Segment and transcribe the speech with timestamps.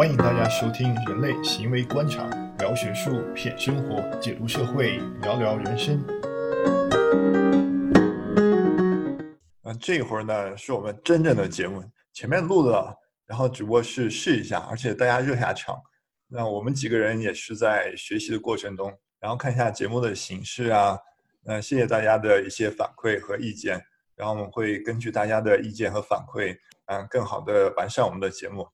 [0.00, 2.24] 欢迎大家收听《人类行为观察》，
[2.58, 6.02] 聊学术，品生活，解读社会，聊聊人生。
[9.62, 11.84] 嗯，这会儿呢，是我们真正的节目，
[12.14, 15.76] 前面录了，然后只不过是试一下，而且大家热下场。
[16.28, 18.90] 那我们几个人也是在学习的过程中，
[19.20, 20.98] 然后看一下节目的形式啊。
[21.42, 23.78] 那谢谢大家的一些反馈和意见，
[24.16, 28.66] 然后我们会根据大家的意见和反馈，嗯，更好的完善我们的节目。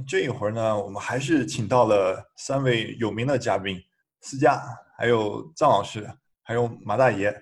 [0.00, 3.80] 这一会儿呢，我们还是请到了三位有名的嘉宾，
[4.20, 4.62] 思佳，
[4.96, 6.06] 还有臧老师，
[6.42, 7.34] 还有马大爷。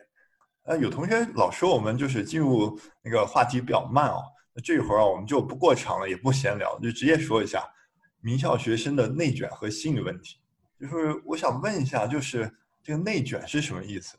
[0.65, 4.23] 呃，有同学老说我们就是进入那个话题比较慢哦。
[4.55, 7.63] 那这一会儿啊，我们就不过场了，也不闲聊，就直接说一下
[8.21, 10.39] 名校学生的内卷和心理问题。
[10.81, 12.51] 就是我想问一下，就是
[12.83, 14.17] 这个内卷是什么意思？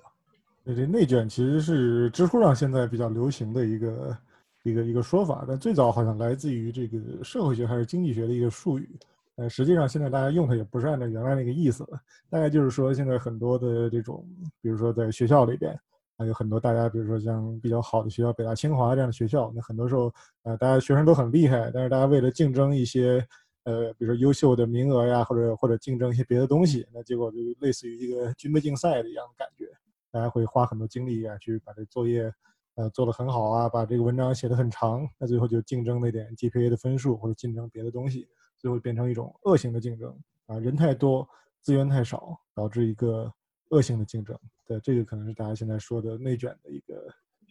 [0.63, 4.17] 对，这内卷其实是知乎上现在比较流行的一个
[4.65, 8.89] 一个一个说法，但最早好像来自于这个社会学还是经济学的一个术语，
[9.35, 11.99] 呃，实际上现在大家用它也不是按照原来那个意思了，
[12.31, 14.27] 大概就是说现在很多的这种，
[14.61, 15.79] 比如说在学校里边，
[16.17, 20.11] 还有很多大家，比如说像比较好的学校，北大清华这样的学校，那很多时候，
[20.43, 23.23] 呃，大家学生都很厉害，但是大家为了竞争一些，
[23.65, 29.67] 呃，比如说优秀的名额呀，或者或者竞争一些别的东西，那结果就类似于一个军备竞赛的一样的感觉。
[30.11, 32.33] 大家会花很多精力啊，去把这作业，
[32.75, 40.13] 呃，做得很好啊，把这个文章写得很长，那最后就竞争那点 GPA 的分数，或者竞争别的东西，最后变成一种恶性的竞争
[40.45, 41.27] 啊，人太多，
[41.61, 43.31] 资源太少，导致一个
[43.69, 44.37] 恶性的竞争。
[44.67, 47.01] 对，这个可能是大家现在说的内卷的一个。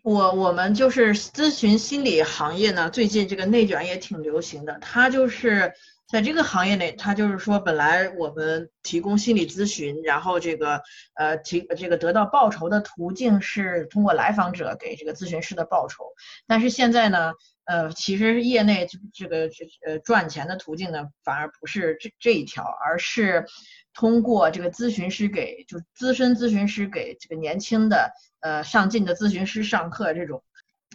[0.03, 5.73] 我我们就是咨询心理行业呢，最近这个内卷也挺流行的，它就是。
[6.07, 10.83] 在这个行业内，他就是说，本来我们提供心理咨询，然后这个
[11.15, 16.05] 呃提这个得到报酬的途径是通过来访者给这个咨询师的报酬，
[16.47, 17.33] 但是现在呢，
[17.65, 23.47] 呃，其实业内这个这呃赚钱的途径呢，反而不是这这一条，而是
[23.95, 30.45] 通过这个咨询师给就资深咨询师给这个年轻的呃上进的咨询师上课这种，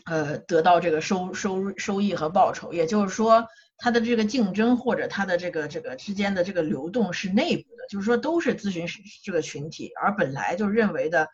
[0.06, 3.48] 呃得到这个收收收益和报酬，也就是说。
[3.79, 11.29] 它的这个竞争或者它的这个这个之间的这个流动是内部的，就是说都是咨询师这个群体，而本来就认为的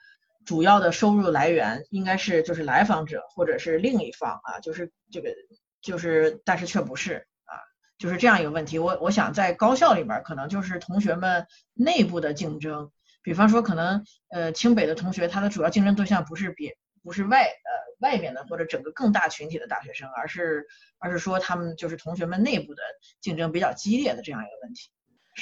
[0.46, 5.34] 主要的收入来源应该是就是来访者或者是另一方啊，就是这个
[5.82, 7.58] 就是但是却不是啊，
[7.98, 8.78] 就是这样一个问题。
[8.78, 12.92] 我我想在高校里面可能就是同学们内部的竞争，
[13.24, 17.86] 比方说可能呃清北的同学他的主要竞争对象不是别不是外呃。
[18.00, 20.68] 外面的或者整个更大群体的大学生，而是
[21.00, 22.84] 而是说他们就是同学们内部的
[23.22, 24.90] 竞争比较激烈的这样一个问题。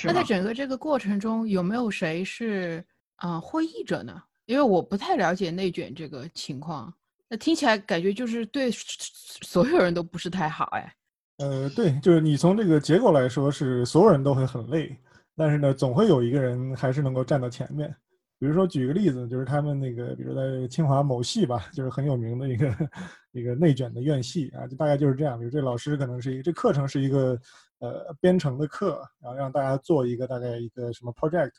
[0.03, 2.85] 那在整个这个过程中，有没有谁是
[3.15, 4.21] 啊获益者呢？
[4.45, 6.93] 因为我不太了解内卷这个情况，
[7.27, 10.95] 那听起来感觉就是对所有人都不是太好哎。
[11.39, 14.95] 呃，对，就是你从这个结果来说，是所有人都会很累，
[15.35, 17.93] 但是呢，总会有一个人还是能够站到前面。
[18.43, 22.75] 比如说，举个例子，就是他们那个，比如在清华某系吧，就是很有名的一个
[23.31, 25.39] 一个内卷的院系啊，就大概就是这样。
[25.39, 27.39] 比如这老师可能是一个，这课程是一个
[27.79, 31.51] 呃编程的课，然后让大家做一个大概一个什么 project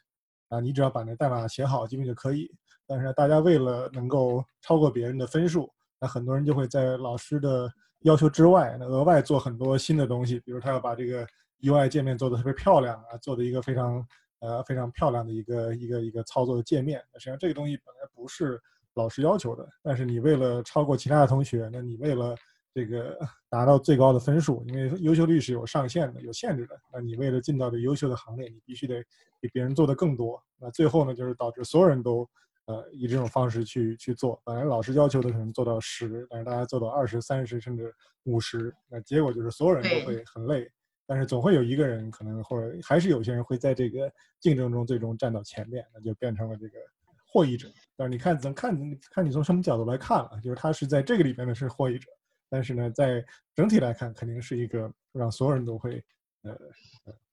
[0.50, 2.50] 啊，你只要把那代码写好，基本就可以。
[2.86, 11.26] 但是大家为了能够超过别人的分数，那很多人就会在老师的要求之外，那额外做很多新的东西，比如他要把这个
[11.62, 14.06] UI 界面做的特别漂亮啊，做的一个非常。
[14.44, 17.00] 呃，非常漂亮的一个一个一个操作的界面。
[17.14, 18.60] 实际上，这个东西本来不是
[18.92, 22.36] 老师要求的，但是你为了超过其他的同学，那你为了
[22.74, 23.18] 这个
[23.48, 29.02] 达到最高的分数，因为优秀率是有上限的、有限制的，那你为了进到这优秀的行列，你必须得
[29.40, 30.38] 比别人做的更多。
[30.58, 32.28] 那最后呢，就是导致所有人都
[32.66, 34.38] 呃以这种方式去去做。
[34.44, 37.94] 本来老师要求的可能做到十，但是大家做到二十三十甚至
[38.24, 40.70] 五十，那结果就是所有人都会很累。
[41.06, 44.10] 但是总会有一个人可能，或者还是有些人会在这个
[44.40, 46.78] 竞争中最终站到前面，那就变成了这个
[47.26, 47.68] 获益者。
[47.96, 48.74] 但是你看，怎看
[49.10, 52.08] 看你从什么角度来看了，就是他是在这个里边呢是获益者，
[52.48, 56.02] 但是呢，在整体来看，肯定是一个让所有人都会
[56.42, 56.56] 呃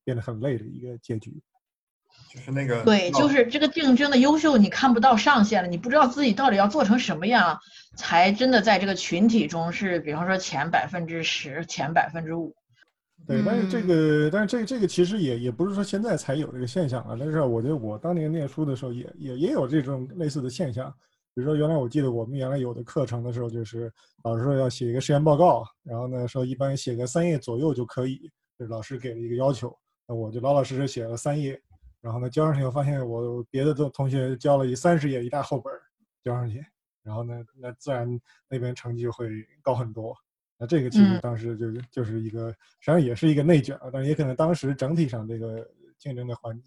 [0.04, 1.42] 变得很累的一个结局。
[2.30, 7.58] 就是那个对，就是这个竞争的优秀，你看不到上限了，你不知道自己到底要做成什么样，
[7.96, 12.54] 才真的在这个群体中是，比方说前百分之十、前百分之五。
[13.28, 17.16] 对，但是这个，但是这这个其实也也不是说现在才有这个现象啊。
[17.18, 20.94] 但是我觉得我当年念书的时候也也也有这种类似的现象。
[21.34, 23.90] 比如说，原来我记得我们原来有的课程的时候，就是
[24.26, 29.74] 老师说要写一个实验报告，然后呢说一般写个三页左右就可以，是老师给了一个要求。
[30.06, 31.58] 那我就老老实实写了三页，
[32.02, 35.72] 然后呢交上去，我发现我别的同同学交了一三十页一大厚本
[36.22, 36.62] 交上去，
[37.02, 38.20] 然后呢那自然
[38.50, 39.30] 那边成绩就会
[39.62, 40.14] 高很多。
[40.62, 41.20] 那这个其实嗯。
[41.22, 45.68] 当时就就是一个，实际上也是一个内卷啊，但是也可能当时整体上这个
[45.98, 46.62] 竞争的环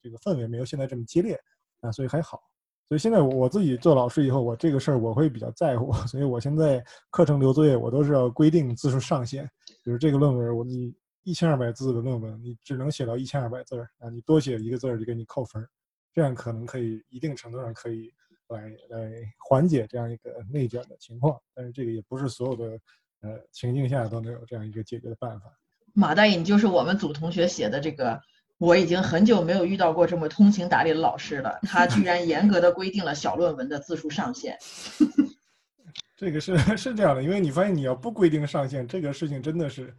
[0.00, 1.36] 这个氛围没有现在这么激烈
[1.80, 2.40] 啊，所以还好。
[2.88, 9.44] 所以现在我我自己做老师以后，我这个事儿我会比较在乎， 所以我现在课程留作业我都是要规定字数上限，
[9.84, 15.68] 比如这个论文我你一千二百字的论文，你只能写到一千二百字儿啊，你多写一个字儿就给你扣分儿，
[16.12, 18.12] 这样可能可以一定程度上可以
[18.48, 22.76] 来来缓解这样一个内卷的情况，但是这个也不是所有的
[23.22, 25.46] 呃情境下都能有这样一个解决的办法。
[25.92, 28.20] 马大隐就是我们组同学写的这个，
[28.58, 31.58] 我已经很久没有遇到过这么通情达理的老师了。
[31.62, 34.56] 他居然严格的规定了小论文的字数上限。
[36.16, 39.92] 这个是是这样的，因为你发现你要不规定上限，这个事情真的是，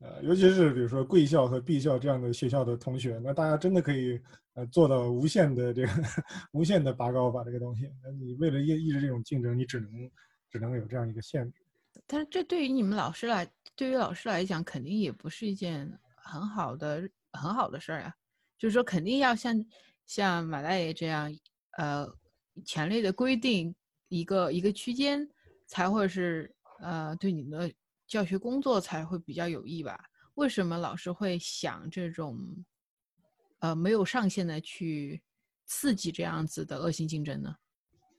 [0.00, 4.20] 呃，尤其是比如说贵校和 B 校这样的学校的同学，那大家真的可以
[4.54, 5.88] 呃做到无限的这个
[6.52, 7.88] 无限的拔高把这个东西。
[8.02, 9.88] 那你为了抑抑制这种竞争，你只能
[10.50, 11.60] 只能有这样一个限制。
[12.10, 18.12] 但是这对于你们老师来，对于老师来讲，肯定也不是一件很好的很好的事儿呀。
[18.58, 19.64] 就是说，肯定要像
[20.06, 21.30] 像马大爷这样，
[21.76, 22.08] 呃，
[22.64, 23.72] 强烈的规定
[24.08, 25.28] 一个一个区间，
[25.66, 27.72] 才会是呃对你们的
[28.06, 30.02] 教学工作才会比较有益吧？
[30.34, 32.64] 为什么老师会想这种
[33.58, 35.22] 呃没有上限的去
[35.66, 37.54] 刺激这样子的恶性竞争呢？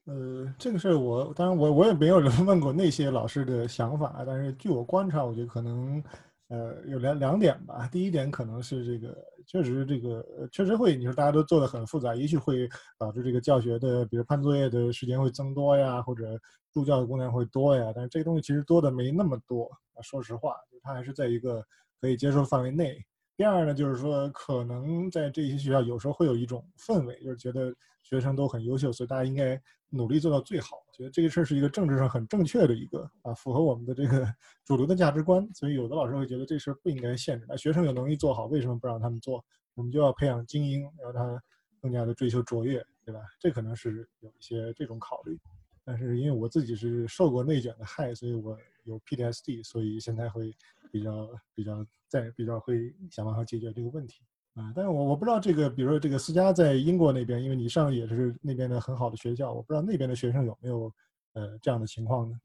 [0.10, 6.04] 呃，这个事儿我当然我我也没有问过那些老师的想法，但是据我观察，我觉得可能
[6.48, 7.88] 呃有两两点吧。
[7.92, 9.16] 第一点可能是这个
[9.46, 12.68] 确实这个确实会，你说大家都做的很复杂，也许会
[12.98, 16.40] 导致这个教学的，比如判作业的时间会增多呀，或者
[16.74, 17.92] 助教的工量会多呀。
[17.94, 21.64] 但是这个东西其实多的没那么多啊，说实话，它还是在一个
[22.02, 22.98] 可以接受范围内。
[23.40, 29.58] 第二呢，就是说可能在这些学校有时候会有一种氛围，就是觉得学生都很优秀，所以大家应该
[29.88, 30.84] 努力做到最好。
[30.92, 34.28] 觉得这个事儿是一个政治上很正确的一个啊，符合我们的这个
[34.66, 35.48] 主流的价值观。
[35.54, 39.42] 所以有的老师会觉得这事儿不应该限制，那学生有能力做好，为什么不让他们做？
[39.74, 41.42] 我们就要培养精英，让他
[41.82, 43.22] 更加的追求卓越，对吧？
[43.40, 45.40] 这可能是有一些这种考虑。
[45.86, 50.54] 但是因为我自己是受过内卷的害，所以我有 PTSD，所以现在会
[50.92, 54.22] 比较比较在比较会想办法解决这个问题
[54.56, 54.72] 啊。
[54.76, 60.94] 但是我我不知道这个，比如说这个思佳在英国那边，因为你上也是那边的很好的学校，我不知道那边的学生有没有
[61.34, 62.40] 呃这样的情况呢？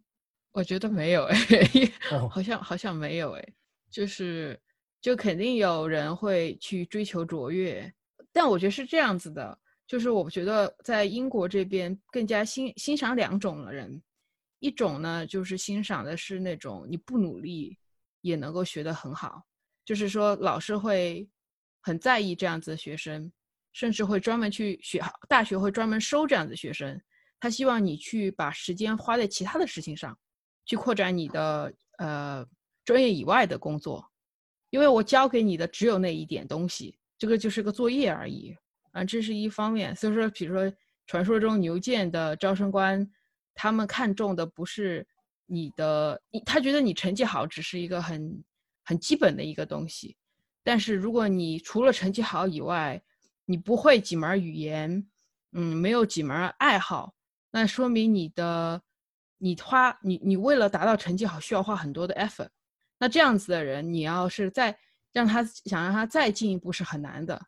[0.52, 1.36] 我觉得没有哎，
[2.12, 3.44] 哦好像好像没有哎，
[3.90, 4.56] 就是
[5.00, 7.92] 就肯定有人会去追求卓越，
[8.32, 14.00] 但我觉得是这样子的，就是我觉得在英国这边更加欣欣赏两种人，
[14.60, 17.76] 一种呢就是欣赏的是那种你不努力
[18.24, 19.44] 也能够学得很好，
[19.84, 21.28] 就是说老师会
[21.82, 23.30] 很在意这样子的学生，
[23.72, 26.98] 甚至会专门去学大学会专门收这样子的学生，
[27.38, 30.18] 他希望你去把时间花在其他的事情上。
[30.66, 32.46] 去扩展你的呃
[32.86, 34.10] 专业以外的工作，
[34.70, 38.56] 因为我教给你的只有那一点东西，这个就是个作业而已
[38.92, 39.94] 啊，这是一方面。
[39.94, 40.74] 所以说，比如说
[41.06, 43.06] 传说中牛剑的招生官，
[43.52, 45.06] 他们看重的不是
[45.46, 48.42] 你的，他觉得你成绩好只是一个很
[48.84, 50.16] 很基本的一个东西，
[50.62, 53.02] 但是如果你除了成绩好以外，
[53.44, 55.06] 你不会几门语言，
[55.52, 57.14] 嗯，没有几门爱好，
[57.50, 58.82] 那说明你的。
[59.38, 62.48] 你花你你为了达到成绩好，需要花很多的 effort。
[62.98, 64.74] 那这样子的人，你要是再
[65.12, 67.38] 让他想让他再进一步是很难的。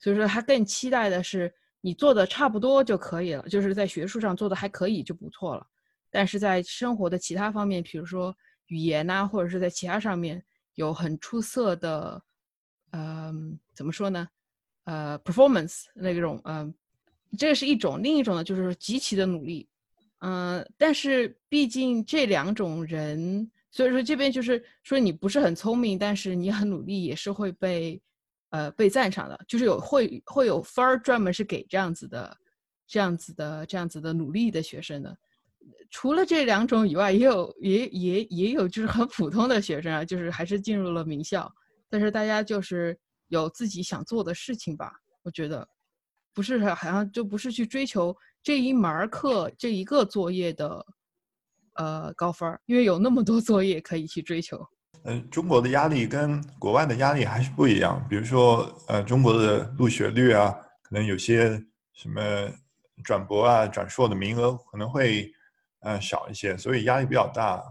[0.00, 5.64] 所以说，他更期待的是你做的差不多就可以了，就是在学术上做的还可以就不错了。
[6.12, 12.22] 但是在生活的其他方面，比如说语言呐、或者是在其他上面有很出色的，
[12.90, 13.32] 呃，
[13.74, 14.28] 怎么说呢？
[14.84, 16.74] 呃，performance 那种，嗯、呃，
[17.38, 18.02] 这是一种。
[18.02, 19.66] 另一种呢，就是极其的努力。
[20.24, 28.00] 嗯、但是毕竟这两种人，所以说这边就是说你不是很聪明，但是你很努力，也是会被
[28.50, 32.36] 呃被赞赏的，就是有会会有分儿专门是给这样子的、
[32.86, 35.16] 这样子的、这样子的努力的学生的。
[35.90, 41.52] 除了这两种以外，也有也也也有就是很普通的学生啊，就是还是进入了名校，
[41.90, 44.92] 但是大家就是有自己想做的事情吧，
[45.22, 45.68] 我觉得
[46.32, 48.16] 不是好像就不是去追求。
[48.42, 50.84] 这一门课这一个作业的
[51.74, 54.66] 呃高分，因为有那么多作业可以去追求。
[55.04, 58.04] 嗯、中国的压力跟国外的压力还是不一样。
[58.08, 60.50] 比如说，呃，中国的入学率啊，
[60.82, 61.60] 可能有些
[61.92, 62.22] 什么
[63.04, 65.30] 转博啊、转硕的名额可能会
[65.82, 67.62] 呃少一些，所以压力比较大。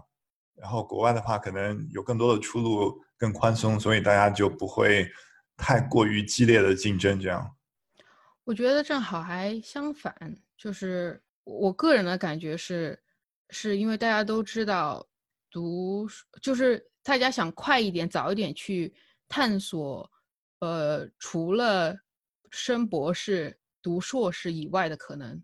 [0.54, 5.10] 然后国外的话，可能有更多的出路，更宽松，所以大家就不会
[5.56, 7.56] 太过于激烈的竞争这样。
[8.44, 10.14] 我觉得正好还相反。
[10.56, 13.02] 就是我个人的感觉是，
[13.50, 15.04] 是因为大家都知道，
[15.50, 16.06] 读，
[16.40, 18.94] 就是大家想快一点、早一点去
[19.28, 20.08] 探索，
[20.60, 21.96] 呃，除了
[22.50, 25.42] 升博士、读硕士以外的可能，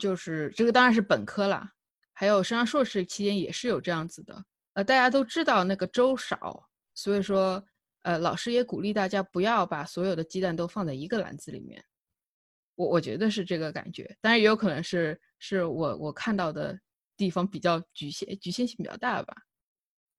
[0.00, 1.72] 就是这个当然是本科啦，
[2.18, 4.42] 还有升上硕士期间也是有这样子的。
[4.72, 7.62] 呃，大家都知道那个粥少，所以说，
[8.04, 11.84] 呃，老师也鼓励大家不要把所有的鸡蛋都放在一个篮子里面。
[12.74, 16.80] 我我觉得是这个感觉，当然也有可能是是我我看到的
[17.18, 19.34] 地方比较局限，局限性比较大吧。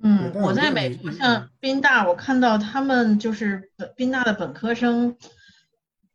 [0.04, 5.18] 嗯，我在美国像宾大，我看到他们就是宾大的本科生，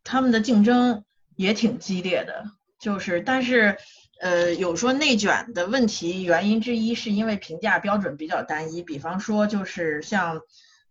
[0.05, 2.45] 他们的竞争也挺激烈的，
[2.79, 3.77] 就是但是。
[4.23, 8.81] 呃，有说内卷的问题，原因之一是因为评价标准比较单一。
[8.81, 10.43] 比方说，就是像，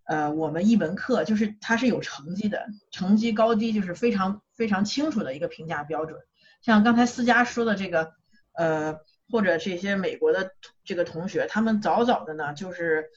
[0.04, 6.20] 呃，我们一门课就是它是有成绩的，成绩高低就是非常非常清楚的一个评价标准。
[6.62, 8.12] 像刚才思佳说的这个，
[8.52, 8.98] 呃，
[9.30, 10.52] 或者这些美国的
[10.84, 13.12] 这个同学，他们早早的呢，就是，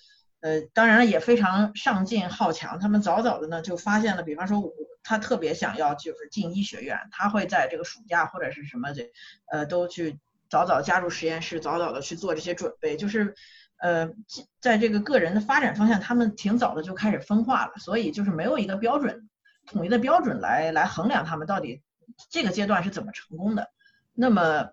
[0.44, 4.70] 呃，当然了也非常上进好强，他们早早的呢就发现了，比方说我。
[5.06, 9.12] 他特别想要就是进医学院，他会在这个暑假或者是什么这，
[9.52, 12.96] 呃，都去早早加入实验室，早早的去做这些准备。
[12.96, 13.34] 就是，
[13.76, 14.08] 呃，
[14.62, 19.28] 在这个个人的发展方向，他们挺早的就开始分化了，所以就是没有一个标准，
[19.66, 21.82] 统一的标准来来衡量他们到底
[22.30, 23.68] 这个阶段是怎么成功的。
[24.14, 24.70] 那么，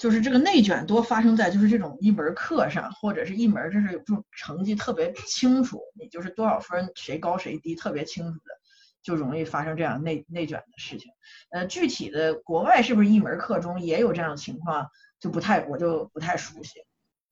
[0.00, 8.60] 就是这个内卷多发生在就是这种一门课上，或者是一门就是有这种成绩特别清楚，你就是多少分谁高谁低特别清楚的。
[9.02, 11.10] 就容易发生这样内内卷的事情，
[11.50, 14.86] 呃，具体的国外是不是一门课中也有这样的情况，
[15.18, 16.80] 就不太我就不太熟悉，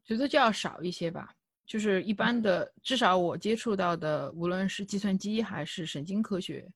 [0.05, 1.31] 觉得就要少一些吧。
[1.67, 6.67] 就是一般的，至少我接触到的，无论是计算机还是神经科学，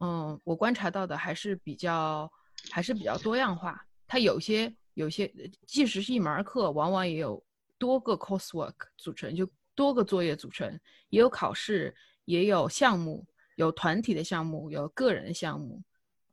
[0.00, 2.30] 嗯，我观察到的还是比较
[2.70, 3.86] 还是比较多样化。
[4.06, 5.32] 它有些有些，
[5.66, 7.42] 即使是一门课，往往也有
[7.78, 10.68] 多个 coursework 组成，就多个作业组成，
[11.10, 13.24] 也有考试，也有项目。
[13.56, 15.82] 有团体的项目，有个人的项目，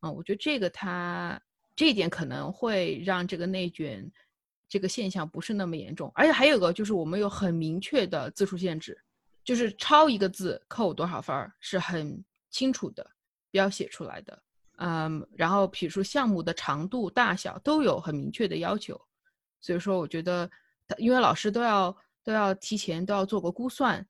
[0.01, 1.41] 啊，我觉得这个它
[1.73, 4.11] 这一点可能会让这个内卷
[4.67, 9.01] 这个现象不是那么严重，而且还有个就是我们有很明确的字数限制，
[9.41, 13.09] 就是抄一个字扣多少分儿是很清楚的
[13.51, 14.43] 标写出来的，
[14.85, 18.99] 嗯，然后比如说项目的长度、大小都有很明确的要求，
[19.61, 20.49] 所以说我觉得，
[20.97, 24.05] 因为老师都要都要提前都要做个估算。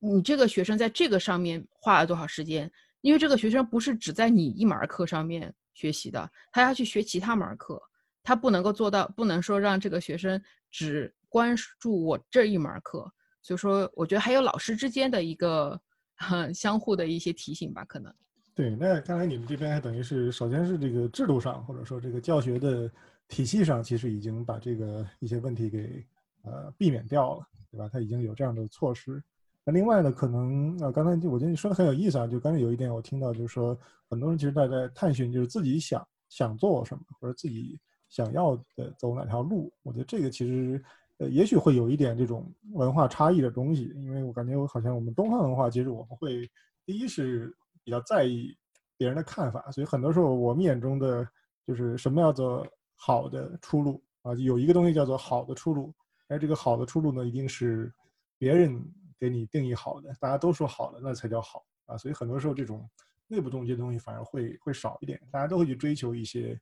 [0.00, 2.70] 你这个学生在这个上面花了多少时间？
[3.00, 7.80] 因为这个学生不是只在你一门课上面学习的，他要去学其他门课，
[8.22, 10.38] 他不能够做到，不能说让这个学生
[10.70, 13.10] 只关注我这一门课。
[13.40, 15.80] 所以说，我觉得还有老师之间的一个
[16.54, 18.14] 相互的一些提醒吧，可能。
[18.58, 22.90] 对，那看来你们这边还等于是，首先是这个制度上，或者说这个教学的
[23.28, 26.04] 体系上，其实已经把这个一些问题给
[26.42, 27.88] 呃避免掉了，对吧？
[27.88, 29.22] 他已经有这样的措施。
[29.62, 32.26] 那另外呢，可能啊，刚才我觉得你说的很有意思啊。
[32.26, 33.78] 就刚才有一点我听到，就是说
[34.10, 39.72] 很多人其实在在探寻，就是自己想想做什么，或者自己想要的走哪条路。
[39.84, 40.84] 我觉得这个其实
[41.18, 46.50] 呃，也许会有一点这种文化差异的东西，因为我感觉我好像我们东方文化，其实我们会
[46.84, 47.54] 第一是
[47.88, 48.54] 比较在意
[48.98, 51.26] 别人的看法，所以很多时候我们眼中的
[51.66, 55.94] 就是什么叫做好的出路啊，有一个东西叫做好的出路，
[56.26, 57.90] 而，这个好的出路呢，一定是
[58.36, 58.78] 别人。
[59.20, 61.98] 给你定义好的，大家都说好的，那才叫好啊！
[61.98, 62.88] 所以很多时候这种
[63.26, 66.56] 内部动机的东西反而会会少一点，大家都会去追求一些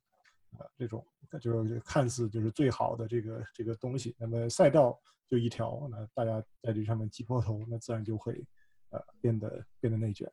[0.56, 1.06] 啊这种
[1.38, 4.16] 就是看似就是最好的这个这个东西。
[4.18, 8.42] 那么赛道就一条，那大家在这上面挤破头，那自然就会
[8.88, 10.26] 呃变得变得内卷。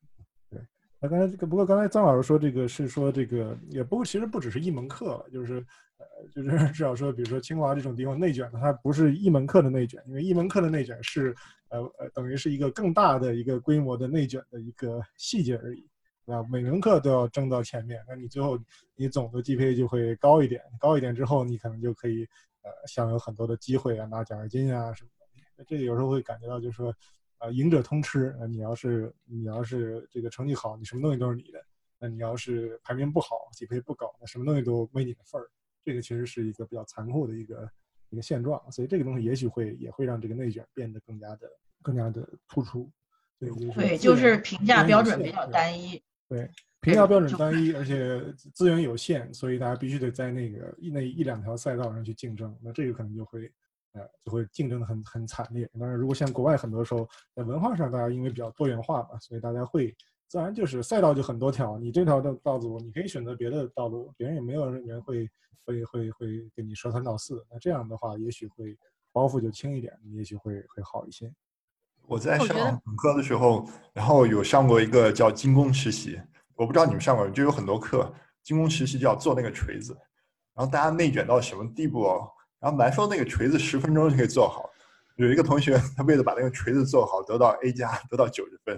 [1.03, 5.55] 那刚才这个不过刚才张老师说这个是说这个也不其实不只是一门课了，就是
[5.97, 6.05] 呃。
[6.31, 11.35] 就是 至少说，比如说清华这种地方内卷，它不是一门课的内卷，因为一门课的内卷是，
[11.67, 15.85] 呃呃，等于是一个更大的一个规模的内卷的一个细节而已，
[16.25, 16.41] 对吧？
[16.49, 18.57] 每门课都要争到前面，那你最后
[18.95, 22.23] 你总的 GPA 就会高一点，高一点之后，你可能就可以
[22.61, 25.25] 呃享有很多的机会啊，拿奖学金啊什么的。
[25.57, 26.95] 那这个有时候会感觉到，就是说，
[27.43, 28.33] 呃，赢者通吃。
[28.49, 31.59] 你要是你要是这个成绩好，你什么东西都是你的；
[31.99, 35.51] 那你要是排名不好，GPA 不高，那什么东西都没你的份儿。
[35.83, 37.69] 这个其实是一个比较残酷的一个
[38.11, 41.49] 一个现状，所以这个东西也许会也会让这个内卷变得更加的
[41.81, 42.89] 更加的突出。
[43.37, 46.01] 对，对，就是评价标准比较单一。
[46.29, 48.23] 对，评价标准单一，而且
[48.53, 52.57] 资源有限，所以大家必须得在那个一那一两条赛道上去竞争。
[52.61, 53.51] 那这个可能就会
[53.93, 55.69] 呃就会竞争的很很惨烈。
[55.79, 59.95] 当然，如果像国外很多时候在文化上，大家因为比较多元化嘛，所以大家会。
[60.25, 65.29] 自然就是赛道就很多条，你这条的道路你可以选择别的道路，别人也没有人会
[65.63, 67.45] 会会会跟你说三道四。
[67.51, 68.75] 那这样的话，也许会
[69.11, 71.31] 包袱就轻一点，也许会会好一些。
[72.07, 76.19] 我在上本科的时候，然后有上过一个叫精工实习，
[76.55, 79.93] 我不知道你们上过，就有很多课，精工实习就要做那个锤子，
[80.55, 82.27] 然后大家内卷到什么地步哦？
[82.63, 84.69] 然后本来说那个锤子十分钟就可以做好，
[85.17, 88.73] 有一个同学他为了把那个锤子做好，得到 A 加，得到九十分，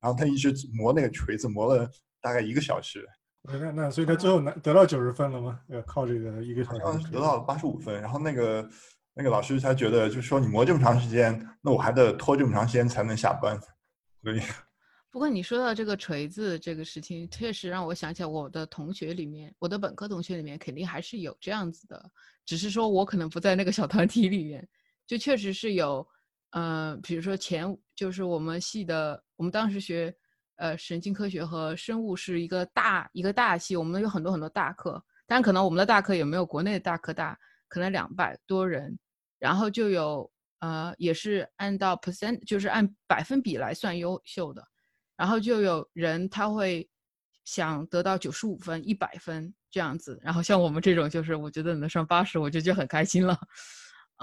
[0.00, 1.86] 然后他一直磨那个锤子，磨了
[2.22, 3.06] 大概一个小时，
[3.42, 5.60] 那那所以他最后拿得到九十分了吗？
[5.68, 8.66] 要靠这个一个小时得到了八十五分，然后那个
[9.12, 13.60] 那个老师他觉得就是说你磨这么长时间，那我还得拖这么长时间才能下班，
[14.22, 14.40] 所以
[15.16, 22.10] 不过你说到这个锤子这个事情，确实让我想起来我的同学里面，我的本科同学里面肯定还是有这样子的，
[22.44, 24.68] 只是说我可能不在那个小团体里面，
[25.06, 26.06] 就确实是有，
[26.50, 30.14] 呃，比如说前就是我们系的，我们当时学
[30.56, 38.94] 呃神经科学和生物是一个大一个大系，我们有很多很多大课，但可能我们的大课也没有国内的大课大，可能两百多人，
[39.38, 44.62] 然后就有呃也是按照 percent 就是按百分比来算优秀的。
[45.16, 46.88] 然后就有人他会
[47.44, 53.38] 想得到九十五分、一百分这样子，然后像我们这种，就是我觉得能上八十，我就就很开心了。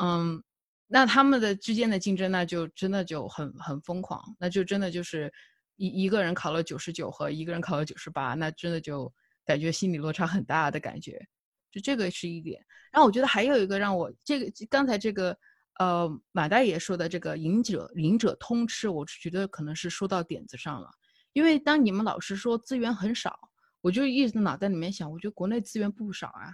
[0.02, 0.44] 嗯，
[0.88, 5.32] 那他们的之间的竞争，那就真的就很很疯狂，那就真的就是
[5.78, 9.12] 一一个人考了九十九和一个人考了九十八，那真的就
[9.46, 11.26] 感觉心理落差很大的感觉。
[11.72, 12.64] 就这个是一点。
[12.92, 15.36] 然后我觉得还有一个让我这个刚才这个
[15.80, 20.90] 呃马大爷说的这个赢者赢者通吃，我觉得可能是说到点子上了。
[21.34, 23.40] 因为当你们老师说资源很少，
[23.82, 26.54] 我就一直脑袋里面想，我觉得国内资源不少啊，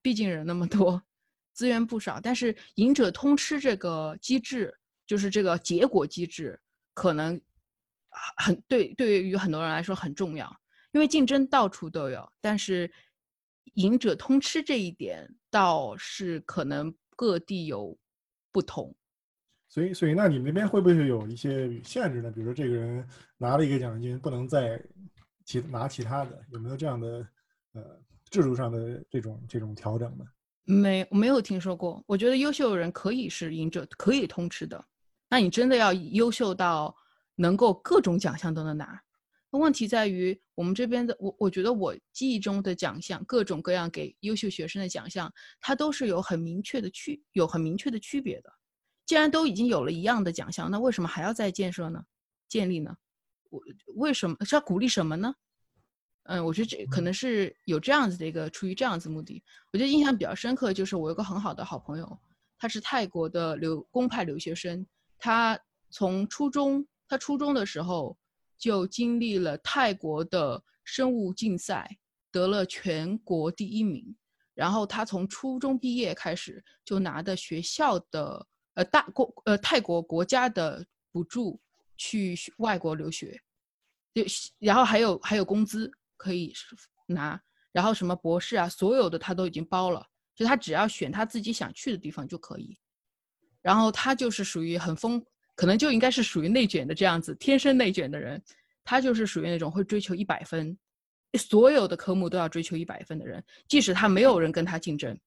[0.00, 1.02] 毕竟人那么多，
[1.52, 2.20] 资源不少。
[2.20, 4.72] 但是赢者通吃这个机制，
[5.06, 6.60] 就是这个结果机制，
[6.94, 7.40] 可能
[8.36, 10.56] 很对对于很多人来说很重要，
[10.92, 12.88] 因为竞争到处都有，但是
[13.74, 17.98] 赢者通吃这一点倒是可能各地有
[18.54, 18.94] 不同。
[19.68, 22.30] 所以，所以那你们那边会不会有一些限制呢？
[22.30, 23.04] 比如说，这个人
[23.36, 24.80] 拿了一个奖金，不能再
[25.44, 27.26] 其拿其他的，有没有这样的
[27.72, 27.82] 呃
[28.30, 30.24] 制度上的这种这种调整呢？
[30.64, 32.02] 没没有听说过。
[32.06, 34.82] 我觉得优秀的人可以是赢者，可以通吃的。
[35.28, 36.96] 那你真的要优秀到
[37.34, 39.02] 能够各种奖项都能拿。
[39.54, 48.52] 那问题在于我们这边的，我我觉得我记忆中的奖项，各种各样给优秀学生的奖项，它都是有很明确的区，有很明确的区别的。
[49.06, 52.04] 既然都已经有了一样的奖项，那为什么还要再建设呢？
[52.48, 52.96] 建立呢？
[53.48, 53.62] 我
[53.94, 55.32] 为什么是要鼓励什么呢？
[56.24, 59.40] 嗯，我觉得这可能是有这样子的一个出于这样子目的。
[59.72, 62.18] 我觉得印象比较深刻就是我有个很好的好朋友，
[62.58, 64.84] 他是泰国的留公派留学生，
[65.16, 65.56] 他
[65.90, 68.18] 从初中他初中的时候
[68.56, 71.98] 就经历了泰国的生物竞赛，
[72.30, 74.16] 得了全国第一名。
[74.54, 78.46] 然后他从初中毕业开始就拿的学校的。
[78.76, 81.60] 呃，大国呃泰国国家的补助
[81.96, 83.40] 去外国留学，
[84.12, 84.24] 就
[84.58, 86.52] 然后还有还有工资可以
[87.06, 87.40] 拿，
[87.70, 92.76] 然后什么博士啊，所有的他都已经包了，就他只要选他自己想去的地方就可以。
[93.62, 98.42] 然后他就是属于很疯，可能就应该是属于内卷的这样子，天生内卷的人，
[98.82, 100.76] 他就是属于那种会追求一百分，
[101.38, 105.18] 所有的科目都要追求一百分的人，即使他没有人跟他竞争，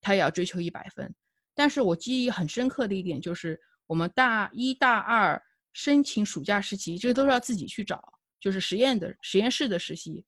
[0.00, 1.14] 他也要追求一百分。
[1.54, 5.40] 但是我记忆很深刻的一点就是，我们大一大二
[5.72, 8.02] 申请暑假实习，这都是要自己去找，
[8.40, 10.24] 就是实验的实验室的实习，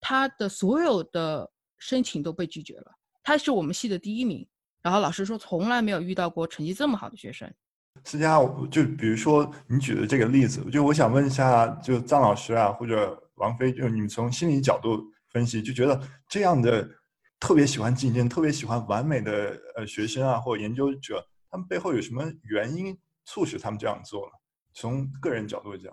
[0.00, 2.92] 他的所有的申请都被拒绝了。
[3.22, 4.46] 他是我们系的第一名，
[4.80, 7.52] 然后老师说从来没有遇到过成绩这么好的学生。
[8.04, 8.38] 思佳，
[8.70, 16.88] 就比如说你举的这个例子，就我想问一下，就张老师啊，或者王菲，就你们从心理角度分析，就觉得这样的。
[17.42, 24.32] 特别喜欢竞争、特别喜欢完美的呃学生啊，或者研究者，他们背后有什么原因促使他们这样做呢？
[24.74, 25.92] 从个人角度讲，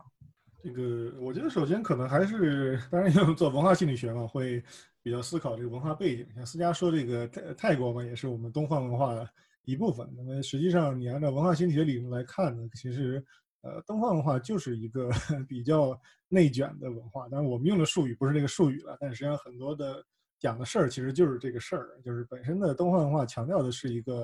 [0.63, 4.63] 这个我觉得首先可能还是，当然要做文化心理学嘛，会
[5.01, 6.27] 比较思考这个文化背景。
[6.35, 9.27] 像思佳说这个泰泰国嘛，也是我们东方文化的
[9.69, 10.10] 一部分。
[10.17, 13.23] 那么实际上，你按照文化心理学理论来看呢，其实
[13.62, 15.10] 呃东方文化就是一个
[15.47, 17.27] 比较内卷的文化。
[17.29, 20.03] 当然我们用的术语不是这个术语了，但实际上很多的。
[20.41, 24.19] 讲的事儿其实就是这个事儿，就是本身的东方文化强调的是一个，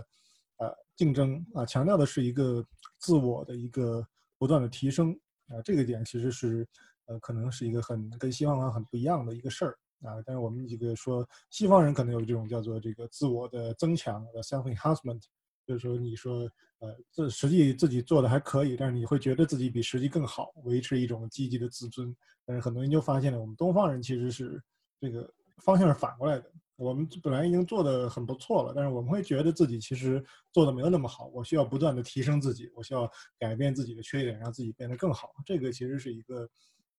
[0.55, 2.65] 呃，竞争啊，强调的是一个
[2.99, 4.01] 自我的一个
[4.37, 5.11] 不断的提升
[5.49, 6.65] 啊，这个点其实是，
[7.07, 10.23] 呃，可能是一个很跟西方文化很不一样的一个事儿啊。
[10.25, 15.21] 但是我们几个说，西方人可能有这种叫做这个自我的增强的 self enhancement，
[15.65, 16.49] 就是说你说，
[16.79, 22.15] 呃，自实际自己做的还可以，但是你会觉得自己比实际更好，维持一种积极的自尊。
[22.45, 24.61] 但是很多研究发现了，我们东方人其实是
[24.99, 25.31] 这个。
[25.59, 35.29] 方向是反过来的我们本来已经做的很不错了，但是我们会觉得自己其实做的没有那么好，我需要不断的提升自己，我需要改变自己的缺点，让自己变得更好。
[35.45, 36.47] 这个其实是一个，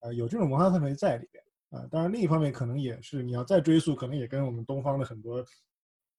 [0.01, 1.87] 呃，有这种文化氛围在里边啊。
[1.91, 5.45] 当然，另一方面可能也是你要再追溯，可能也跟我们东方的很多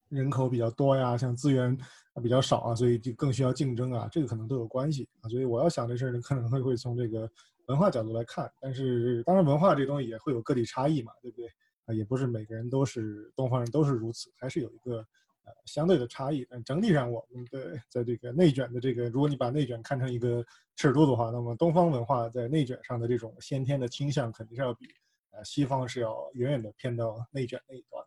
[0.09, 1.77] 人口比较多呀，像资源
[2.21, 5.29] 比较少啊，所以就更需要竞争啊，这个可能都有关系啊。
[5.29, 7.29] 所以我要想这事儿呢，可能会会从这个
[7.67, 11.47] 文化角度来看，但是当然文化这东西也会有个体差异嘛，对不对？
[11.85, 14.97] 啊，也不是每个人都是东方人都是如此，还是有一个
[15.45, 16.45] 呃相对的差异。
[16.49, 24.85] 但整体上，我们的在这个内卷的这个，如果你把内卷看成一个尺度的话，那么东方文化在内卷上的这种先天的倾向，肯定是要比
[25.31, 28.03] 呃西方是要远远的偏到内卷那一端。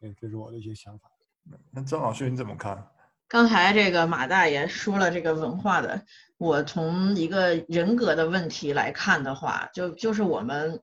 [0.00, 1.10] 对，这是我的一些想法。
[1.70, 2.86] 那张老师你怎么看？
[3.26, 6.02] 刚才这个马大爷说了这个文化的，
[6.36, 10.80] 我从一个人格的问题来看的话，就就是我们。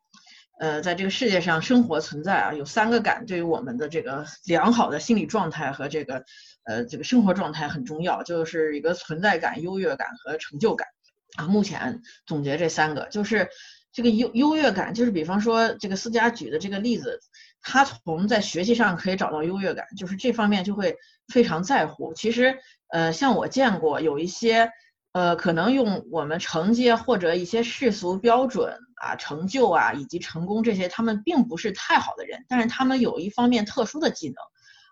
[0.58, 6.24] 呃，在这个世界上生活存在啊，有三个感对于我们的这个良好的心理状态和这个
[6.64, 10.88] 呃这个生活状态很重要，就是一个存在感、优越感和成就感
[11.36, 11.48] 啊。
[11.48, 13.50] 目前总结这三个，就是
[13.92, 17.20] 这个优优越感，就是比方说这个思佳举的这个例子，
[17.66, 20.96] 他从在学习上可以找到优越感，就是这方面就会
[21.28, 22.14] 非常在乎。
[22.14, 24.72] 其实呃，像我见过有一些
[25.12, 28.78] 呃，可能用我们承接或者一些世俗标准。
[28.98, 34.36] 啊，成就啊，以及成功这些，他们并不是太好的人，但是他们有一方面特殊的技能，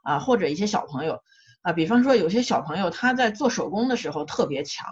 [0.04, 1.22] 啊，或者一些小朋友，
[1.62, 4.86] 啊，比方说有些小朋友他在做手工的时候特别强，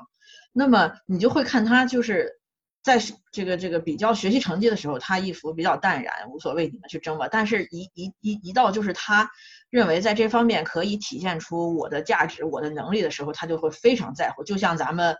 [0.53, 2.39] 那么你就会看他就是
[2.83, 2.99] 在
[3.31, 7.27] 这个这个比较学习成绩的时候，他一副比较淡然，无所谓，你们去争吧。
[7.31, 9.29] 但是，一一一一到就是他
[9.69, 15.15] 认为在这方面可以体现出我的价值、我的能力的时候，他就会非常在乎，就像咱们。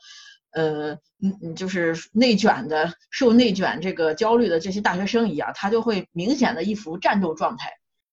[0.53, 0.91] 呃，
[1.23, 7.71] 嗯嗯，就是内卷的，受内卷这个焦虑的这些大学生一样，他就会明显的一副战斗状态，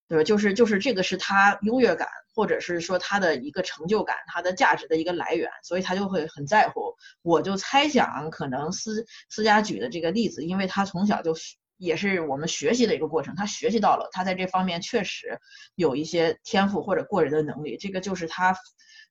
[0.09, 0.25] 对吧？
[0.25, 6.95] 就是就是这个是他优越感，或者是说他的一个成就感，他的价值的一个来源，所以他就会很在乎。
[7.23, 11.35] 我就猜想，可能思思佳举的这个例子，因为他从小就
[11.77, 15.39] 也是我们学习的一个过程，他学习到了，他在这方面确实
[15.75, 18.57] 有一些天赋或者过人的能力，这个就是他，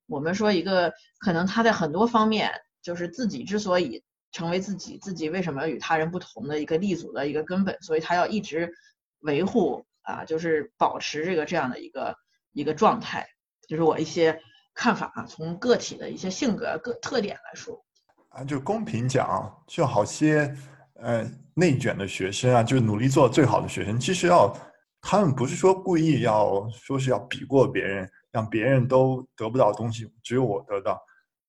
[0.08, 2.52] 我们说一个可能他在很多方面。
[2.84, 8.72] 就是自己之所以成为自己，自己为什么与他人不同的一个立足的一个根本，所以他要一直
[9.20, 12.16] 维护啊，就是保持这个这样的一个
[12.54, 13.28] 一个状态，
[13.68, 14.40] 就是我一些
[14.74, 17.84] 看法啊，从个体的一些性格个特点来说
[18.30, 20.56] 啊，就公平讲，就好些
[20.96, 24.56] 呃内卷的学生啊，就是努力做最好的学生，其实要
[25.02, 31.00] 他们不是说故意要说是要比过别人，让别人都得不到东西，只有我得到。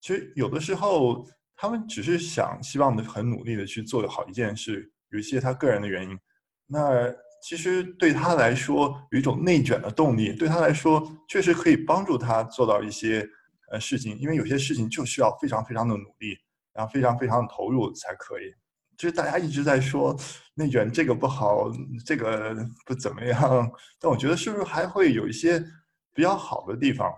[0.01, 6.17] 其实有的时候，他们只是想希望的很努力的去做好一件事，有一些他个人的原因。
[6.65, 13.27] 那其实对他来说，有一种内卷的动力，对他来说确实可以帮助他做到一些
[13.71, 16.37] 呃事情，因为有些事情就需要非常非常的努力，
[16.73, 18.53] 然后非常非常的投入才可以。
[18.97, 20.13] 就是大家一直在说
[20.55, 21.71] 内卷这个不好，
[22.05, 22.53] 这个
[22.85, 25.63] 不怎么样，但我觉得是不是还会有一些
[26.13, 27.09] 比较好的地方？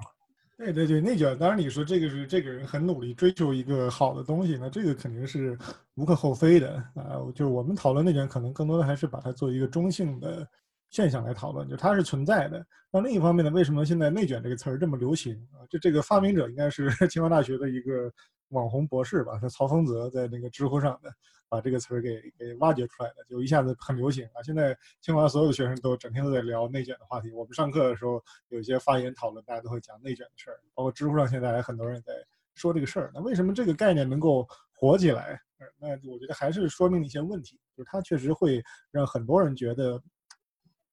[0.62, 5.58] 对对对，内卷当然你说这个是这个人很努力追求一个好的东西，那这个肯定是
[5.96, 7.18] 无可厚非的啊。
[7.34, 10.48] 就是我们讨论内卷，可能更多的还是把它作为一个中性的
[10.92, 12.64] 现象来讨论，就它是存在的。
[12.92, 15.66] 那另一方面呢，为什么现在内卷这个词儿这么流行啊？
[15.68, 18.14] 就这个发明者应该是 清华大学的一个
[18.50, 21.12] 网红博士吧，是曹丰泽在那个知乎上的。
[21.50, 24.40] 把这个词儿给给挖掘出来的，就一下子很流行啊！
[24.42, 27.30] 现在清华所有的学生都整天都在聊内卷的话题。
[27.34, 32.14] 我们上课的时候有一些发言讨论，大家都会讲内卷的事儿，包括知乎上现在还很多人在
[32.56, 33.12] 说这个事儿。
[33.14, 35.42] 那为什么这个概念能够火起来？
[35.78, 40.02] 那我觉得还是说明了一些问题，就是它确实会让很多人觉得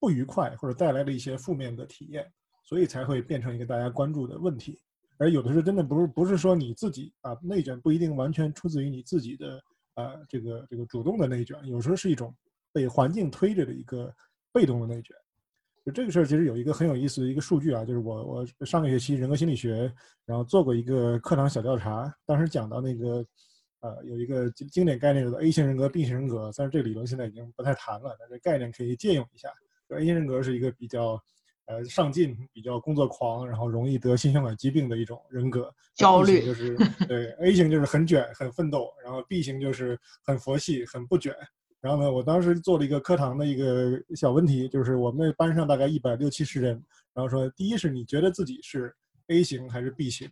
[0.00, 2.30] 不愉快，或者带来了一些负面的体验，
[2.64, 4.80] 所以才会变成一个大家关注的问题。
[5.18, 9.62] 而有的时候真的不是不是说你自己啊，内卷不一定完全出自于你自己的。
[9.94, 12.32] 呃，这个这个主动的内卷，有时候是一种
[12.72, 14.14] 被环境推着的一个
[14.52, 15.16] 被动的内卷。
[15.84, 19.92] 就这个事儿，其实有一个很有意思的一个数据啊，就是我我上个学期人格心理学，
[20.24, 23.26] 然后做过一个课堂小调查，当时讲到那个
[23.80, 29.48] 呃有一个经经典概念叫做 A 型人格、B 型人格，但是这个理论现在已经不太谈了，但是概念可以借用一下。
[29.96, 31.22] A 型人格是一个比较。
[31.70, 35.70] 呃，上进，比较工作狂，然后容易得心血管疾病的一种人格。
[35.94, 36.74] 焦虑就是
[37.07, 41.37] 对 A 型就是很卷，很奋斗，然后 B 型就是很佛系，很不卷。
[41.79, 48.90] 然后呢，我当时做了一个课堂的一个小问题，就是我们班上大概一百六七十人，然后说，第一是你觉得自己是
[49.27, 50.27] A 型还是 B 型？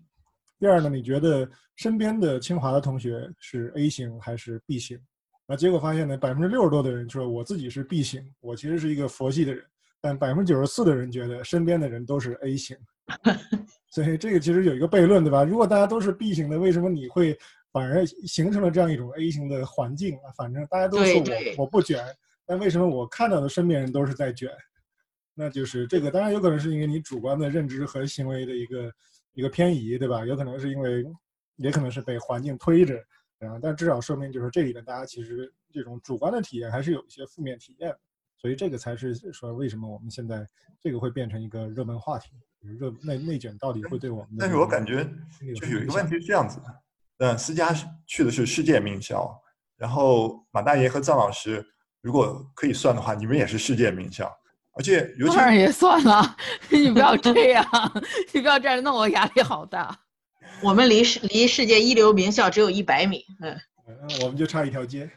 [0.58, 4.98] 第二呢，你觉得身边的清华的同学是 A 型还是 B 型？
[5.46, 9.64] 那结果发现呢，百分之六十多的人说我自己是 B 型，我其实是一个佛系的人。
[10.00, 12.76] 但百分之九十四的人觉得身边的人都是 A 型。
[13.90, 15.42] 所以这个其实有一个悖论，对吧？
[15.42, 17.36] 如果大家都是 B 型的，为什么你会
[17.72, 20.30] 反而形成了这样一种 A 型的环境啊？
[20.36, 22.04] 反正大家都说我我不卷，
[22.44, 24.50] 但为什么我看到的身边人都是在卷？
[25.34, 28.92] 那就是这个，当然有可能是因为你主观的认知和行为的一个
[29.34, 30.24] 一个偏移，对吧？
[30.24, 31.04] 有可能是因为，
[31.56, 32.94] 也可能是被环境推着，
[33.40, 37.94] 啊，但至少说明就是这里面大家其实这种主观的体验还是有一些负面体验，
[38.36, 40.46] 所以这个才是说为什么我们现在
[40.80, 42.30] 这个会变成一个热门话题。
[42.80, 44.30] 热内内卷到底会对我们？
[44.40, 45.04] 但是我感觉
[45.38, 46.82] 就有一个问题是这样子的，
[47.18, 47.72] 嗯，思佳
[48.06, 49.40] 去的是世界名校，
[49.76, 51.64] 然后马大爷和藏老师
[52.00, 54.36] 如果可以算的话，你们也是世界名校，
[54.72, 56.36] 而且尤其当然也算了，
[56.68, 57.64] 你不要这样，
[58.34, 59.96] 你不要这样，那我压力好大。
[60.62, 63.56] 我们离世离世界一流名校只有一百米，嗯，
[64.22, 65.10] 我们就差一条街。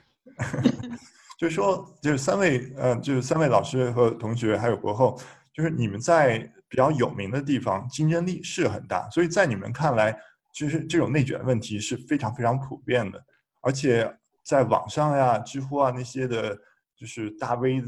[1.39, 5.19] 就是说，就是三位，嗯，就是三位老师和同学还有博后，
[5.54, 6.52] 就是你们在。
[6.71, 10.15] 比较有名的地方，竞争力是很大，所以在你们看来，
[10.54, 13.19] 其实这种内卷问题是非常非常普遍的，
[13.62, 14.08] 而且
[14.45, 16.56] 在网上呀、知乎啊那些的，
[16.95, 17.84] 就是大 V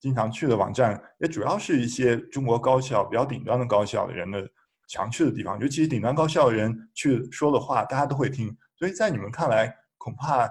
[0.00, 4.50] 经常去的网站，也主要是一些中国高校比较顶端的高校的人的
[4.88, 8.56] 常去的地方，尤其是顶端高校的人去说的话，大家都会听。
[8.76, 10.48] 所以在你们看来，恐怕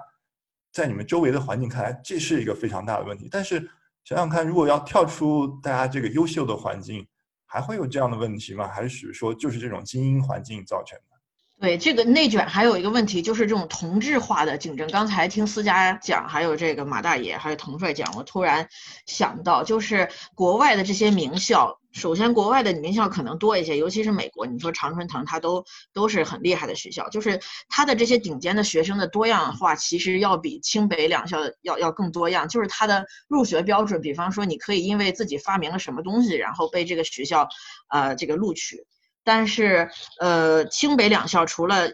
[0.72, 3.28] 在你们周围的环境看来，这是一个非常大的问题。
[3.30, 3.60] 但是
[4.04, 7.06] 想想看，如果要跳出大家这个优秀的环境，
[7.46, 8.66] 还会有这样的问题吗？
[8.66, 11.14] 还是说就是这种精英环境造成的？
[11.60, 14.90] 对这个内卷还有一个问题，就是这种同质化的竞争。
[14.90, 18.68] 刚才听思佳讲，还有这个马大爷，还有腾帅讲，我突然
[19.06, 21.78] 想到，就是国外的这些名校。
[21.94, 24.44] 首先，国外的名校可能多一些，尤其是美国。
[24.46, 32.48] 你说常春藤，它都都是很厉害的学校，就是它的这些顶尖的学生的多样化，其实要比清北两校要要更多样。
[32.48, 37.48] 就是它的入学标准，比方说你可以因为自己发明了什么东西，然后被这个学校，
[37.88, 38.84] 呃，这个录取。
[39.22, 39.88] 但是，
[40.20, 41.92] 呃，清北两校除了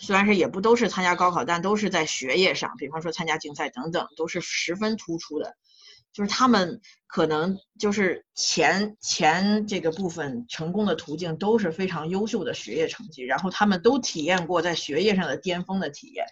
[0.00, 5.56] 虽然是也不都是参加高考，但都是在学业上，比方说参加竞赛等等，都是十分突出的。
[6.12, 16.26] 就是他们可能就是前前这个部分成功的途径都是非常优秀的学业成绩，然后他们都体验过在学业上的巅峰的体验，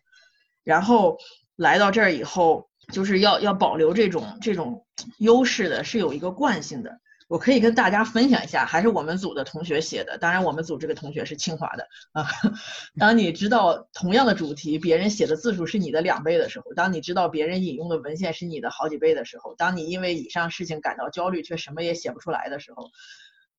[0.65, 1.19] 然后
[1.57, 4.87] 来到这儿以后，就是要要保留这种这种
[5.19, 7.01] 优势的，是有一个惯性的。
[7.31, 10.19] 我可以跟大家分享一下，还是我们组的同学写的。
[10.19, 12.27] 当然，我们组这个同学是清华的啊。
[12.99, 22.91] 当你知道同样的主题，别人写的字数是你的两倍的时候，当你知道别人引用的文献是你的好几倍的时候，当你因为以上事情感到焦虑却什么也写不出来的时候，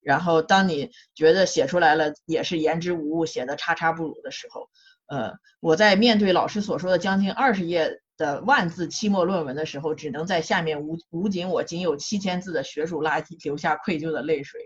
[0.02, 4.68] 然后当你觉得写出来了也是言之无物，写的差差不如的时候，
[5.06, 8.01] 呃，我在面对老师所说的将近二十页。
[8.22, 14.60] 的万字期末论文的时候，只能在下面无无仅我仅有七千字的学术垃圾留下愧疚的泪水。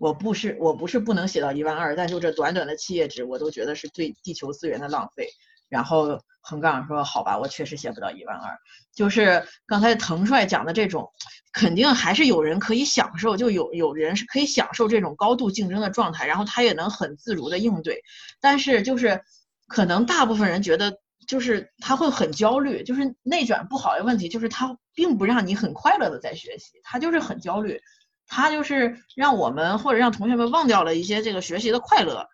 [0.00, 5.28] 我不是我不是不能写到一万二，但就这短短的七页纸，我都觉得是对地球资源的浪费。
[5.68, 8.58] 然后横杠说：“好吧，我确实写不到一万二。”
[8.94, 11.08] 就是刚才滕帅讲的这种，
[11.52, 18.02] 肯定还是有人可以享受，就有有人是可以享受这种高度竞争的状态，然后他也能很自如的应对。
[18.40, 19.22] 但是就是
[19.66, 20.98] 可能大部分人觉得。
[21.26, 27.80] 就是他会很焦虑，就是内卷不好的问题，就是他并不让你很快乐的在学习，他就是很焦虑，
[28.26, 32.26] 他就是让我们或者让同学们忘掉了一些这个学习的快乐。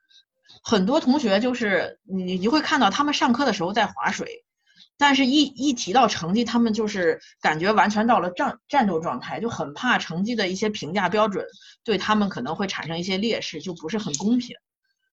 [0.62, 4.44] 很多同学就是你你会看到他们上课的时候在划水，
[4.98, 11.44] 但是一一提到成绩，他们就是感觉完全到了战战斗状态，就很怕成绩的一些评价标准
[11.83, 14.55] 对他们可能会产生一些劣势，就不是很公平。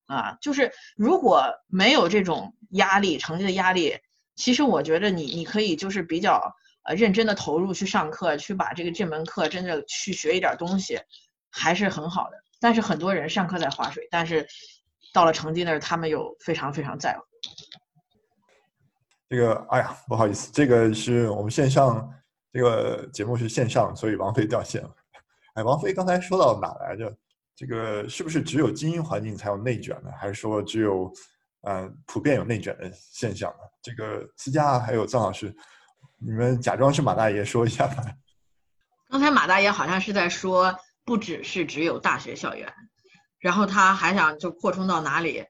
[0.09, 3.95] 啊，就是如果没有这种压力，成绩的压力，
[4.35, 10.99] 其实我觉得你你可以就是比较呃认真的投入去上课，去把这个这门课真的去学一点东西，
[11.51, 12.43] 还是很好的。
[12.59, 14.47] 但是很多人上课在划水，但是
[15.13, 17.23] 到了成绩那儿，他们又非常非常在乎。
[19.29, 22.11] 这个，哎呀，不好意思，这个是我们线上
[22.51, 24.89] 这个节目是线上，所以王菲掉线了。
[25.53, 27.15] 哎，王菲刚才说到哪来着？
[27.59, 30.09] 这个是不是只有精英环境才有内卷呢？
[30.17, 31.11] 还是说只有，
[31.59, 33.57] 呃，普遍有内卷的现象呢？
[33.81, 35.53] 这个思佳还有臧老师，
[36.17, 38.01] 你们假装是马大爷说一下吧。
[39.09, 42.73] 刚才马大爷好像是在说，不只是只有大学校园，
[43.39, 45.43] 然后他还想就扩充到哪里，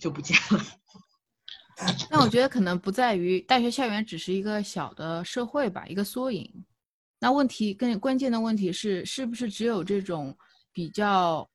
[0.00, 0.60] 就不见了。
[2.10, 6.52] 那我觉得可能不在于大学校园只是一个小的社会吧，一个缩影。
[7.20, 10.36] 那问题更关键的问题是，是不是只有这种？
[10.74, 11.48] 比较，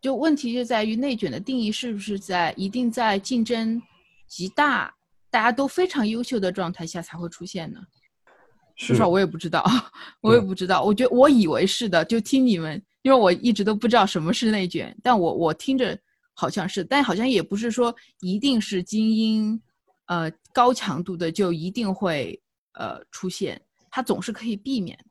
[0.00, 3.82] 就问题就在于内卷的定义是不是在一定在竞争
[4.28, 4.94] 极大、
[5.30, 7.80] 大家都非常优秀的状态下才会出现呢？
[8.76, 9.64] 是至少我也不知道，
[10.20, 10.82] 我也不知道。
[10.84, 15.98] 我觉得我以为是的，就听你们，因为我一直都不知道什么是内卷，但我我听着
[16.34, 19.58] 好像是，但好像也不是说一定是精英，
[20.08, 22.38] 呃，高强度的就一定会
[22.74, 23.58] 呃出现，
[23.90, 25.05] 它总是可以避免的。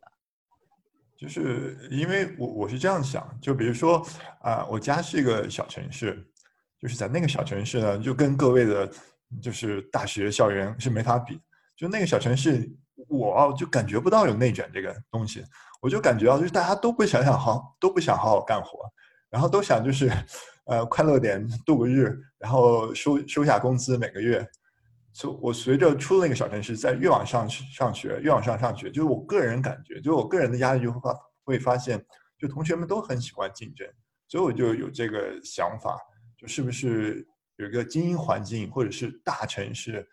[1.17, 4.05] 就是因为我我是这样想，就比如说
[4.41, 6.23] 啊、我家是一个小城市，
[6.79, 8.91] 就是在那个小城市呢，就跟各位的，
[9.41, 11.39] 就是大学校园是没法比。
[11.75, 12.69] 就那个小城市，
[13.07, 15.43] 我就感觉不到有内卷这个东西，
[15.81, 18.79] 我就感觉到就是大家都不想想好，都不想好好干活，
[19.29, 20.11] 然后都想就是，
[20.65, 24.45] 呃，快乐点度个日，然后收收下工资每个月。
[25.15, 32.05] 所我随着出了那个小城市，在越往上上学，越往上上学，就是我个人感觉，就我个人的压力就会发会发现，
[32.37, 33.87] 就同学们都很喜欢竞争，
[34.27, 35.97] 所以我就有这个想法，
[36.37, 37.25] 就是不是
[37.55, 40.05] 有一个精英环境，或者是大城市，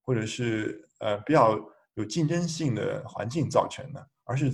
[0.00, 1.60] 或者是呃比较
[1.92, 4.50] 有竞争性的环境造成的，而是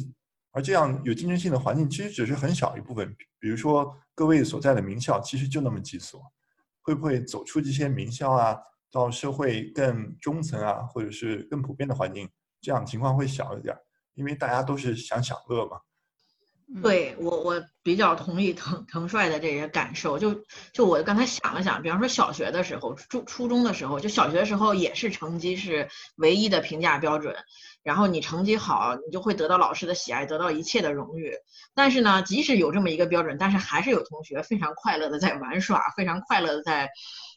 [0.50, 6.20] 而这样有竞争性的环境其实只是很小一部分，比如说各位所在的名校其实就那么几所，
[6.80, 8.58] 会不会走出这些名校啊，
[8.92, 12.28] 到社会更中层啊，或者是更普遍的环境，
[12.60, 13.80] 这样情况会小一点儿，
[14.14, 15.78] 因为大家都是想享乐嘛。
[16.74, 20.18] 嗯，对我，我比较同意腾腾帅的这些感受。
[20.18, 27.34] 就就我刚才想了想，比方说小学的时候、初初中的时候，就小学的时候也是成绩是唯一的评价标准，
[27.82, 31.34] 然后你成绩好，你就会得到老师的喜爱，得到一切的荣誉。
[31.74, 36.88] 但是呢，即使有这么一个标准，但是还是有同学非常快乐的在玩耍，非常快乐的在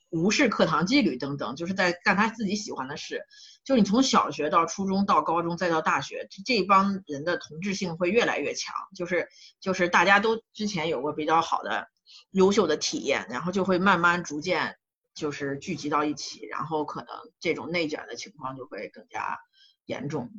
[0.09, 3.25] 无视课堂纪律等等，就是在干他自己喜欢的事。
[3.63, 9.27] 就是你从小学到初中到高中再到大学，这这帮人的同质性会越来越强，就是
[9.59, 11.87] 就是大家都之前有过比较好的、
[12.31, 14.77] 优秀的体验，然后就会慢慢逐渐
[15.15, 19.39] 就是聚集到一起，然后可能这种内卷的情况就会更加
[19.85, 20.31] 严重。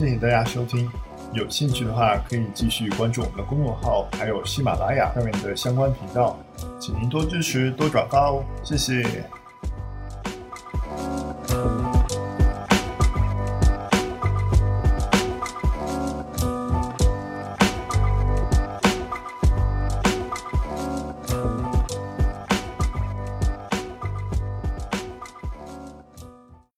[0.00, 0.90] 谢谢大家收听，
[1.34, 6.38] 有兴趣的话可以继续关注我们的公众号，还有喜马拉雅上面的相关频道，
[6.80, 9.04] 请您多支持、多转发哦，谢谢。